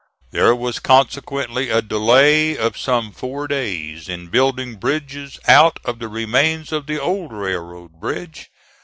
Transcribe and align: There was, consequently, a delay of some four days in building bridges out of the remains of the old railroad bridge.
There 0.31 0.55
was, 0.55 0.79
consequently, 0.79 1.69
a 1.69 1.79
delay 1.79 2.57
of 2.57 2.75
some 2.75 3.11
four 3.11 3.47
days 3.47 4.09
in 4.09 4.29
building 4.29 4.77
bridges 4.77 5.37
out 5.47 5.77
of 5.85 5.99
the 5.99 6.07
remains 6.07 6.71
of 6.71 6.87
the 6.87 6.99
old 6.99 7.31
railroad 7.31 7.91
bridge. 7.99 8.49